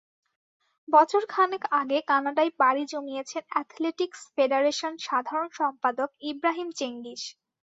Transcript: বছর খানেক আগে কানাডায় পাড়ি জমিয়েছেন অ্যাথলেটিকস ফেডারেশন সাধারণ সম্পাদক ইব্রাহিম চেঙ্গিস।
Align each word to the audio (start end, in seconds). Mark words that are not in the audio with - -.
বছর 0.87 1.21
খানেক 1.29 1.63
আগে 1.79 1.97
কানাডায় 2.09 2.51
পাড়ি 2.59 2.83
জমিয়েছেন 2.91 3.43
অ্যাথলেটিকস 3.49 4.21
ফেডারেশন 4.35 4.93
সাধারণ 5.07 5.49
সম্পাদক 5.59 6.09
ইব্রাহিম 6.31 6.69
চেঙ্গিস। 6.79 7.23